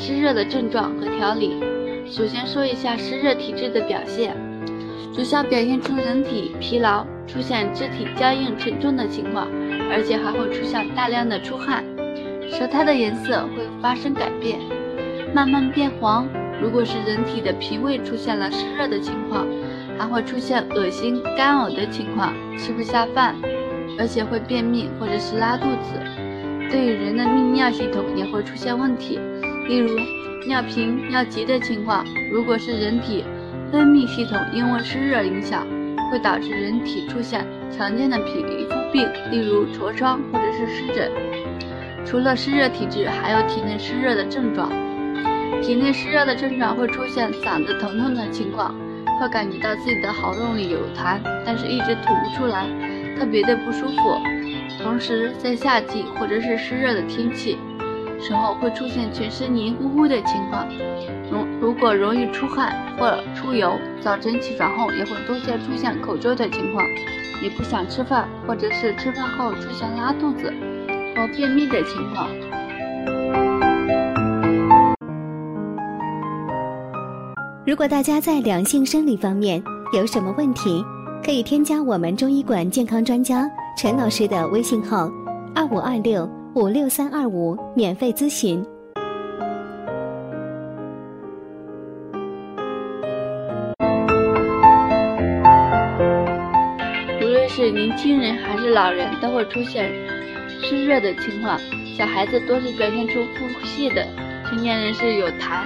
[0.00, 1.62] 湿热的症状和调理。
[2.06, 4.34] 首先说一下湿热体质的表现，
[5.14, 9.46] 主要表现出人体疲劳，出现肢体僵硬沉重的情况，
[9.92, 11.84] 而且还会出现大量的出汗，
[12.50, 14.58] 舌苔的颜色会发生改变，
[15.34, 16.26] 慢慢变黄。
[16.62, 19.46] 如果是人体的脾胃出现了湿热的情况，
[19.98, 23.36] 还会出现恶心、干呕的情况，吃不下饭，
[23.98, 26.00] 而且会便秘或者是拉肚子。
[26.70, 29.18] 对于人的泌尿系统也会出现问题，
[29.70, 29.96] 例如
[30.48, 32.04] 尿频、尿急的情况。
[32.28, 33.24] 如果是人体
[33.70, 35.64] 分泌系统因为湿热影响，
[36.10, 41.08] 会导致人体出现常见的皮肤病，例如痤疮或者是湿疹。
[42.04, 44.72] 除了湿热体质，还有体内湿热的症状。
[45.62, 48.74] 体内湿热的症状会出现嗓子疼痛的情况。
[49.20, 52.66] 会感觉到自己的喉咙里有痰，但是一直吐不出来，
[53.16, 54.18] 特别的不舒服。
[54.82, 57.56] 同时，在夏季或者是湿热的天气
[58.20, 60.66] 时候，会出现全身黏糊糊的情况。
[61.30, 66.84] 容如果容易出汗或出油，早晨起床后也会多见出现口臭的情况，
[67.42, 70.52] 也不想吃饭，或者是吃饭后出现拉肚子
[71.16, 72.28] 或便秘的情况。
[77.66, 79.62] 如果大家在两性生理方面
[79.94, 80.84] 有什么问题，
[81.24, 83.48] 可以添加我们中医馆健康专家
[83.78, 85.08] 陈老师的微信号：
[85.54, 88.60] 二五二六五六三二五，免费咨询。
[97.20, 99.92] 无论是年轻人还是老人，都会出现
[100.48, 101.56] 湿热的情况。
[101.96, 104.04] 小孩子多是表现出腹泻的，
[104.46, 105.64] 成年人是有痰。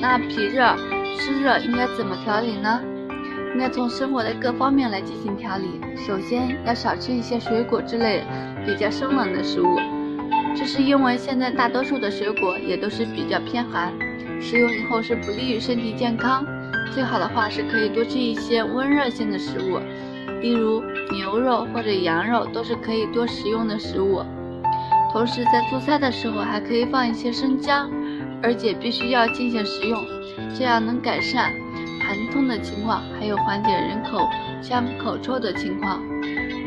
[0.00, 0.74] 那脾热。
[1.18, 2.80] 湿热应该怎么调理呢？
[3.52, 5.80] 应该从生活的各方面来进行调理。
[5.96, 8.22] 首先要少吃一些水果之类
[8.66, 9.78] 比较生冷的食物，
[10.56, 13.92] 这是因为现在大多数的水果也都是比较偏寒，
[14.40, 16.46] 食用以后是不利于身体健康。
[16.92, 19.78] 最好的话是可以多吃一些温热性的食物，
[20.40, 24.22] 例如牛肉或者羊肉都是可以多食用的食物。
[25.12, 27.90] 同时在做菜的时候还可以放一些生姜。
[28.42, 30.04] 而且必须要进行食用，
[30.54, 31.50] 这样能改善
[32.06, 34.20] 寒痛的情况，还有缓解人口
[34.60, 36.02] 腔口臭的情况。